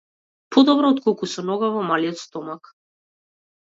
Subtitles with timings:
[0.57, 2.77] Подобро отколку со нога во малиот стомак.